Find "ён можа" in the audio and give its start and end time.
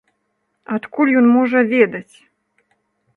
1.21-1.59